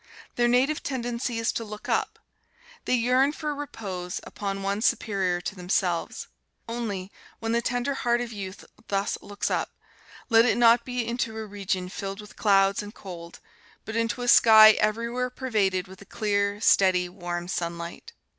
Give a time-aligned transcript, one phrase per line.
[0.35, 2.17] Their native tendency is to look up.
[2.85, 6.27] They yearn for repose upon one superior to themselves.
[6.67, 9.69] Only, when the tender heart of youth thus looks up,
[10.27, 13.41] let it not be into a region filled with clouds and cold,
[13.85, 18.13] but into a sky everywhere pervaded with a clear, steady, warm sunlight.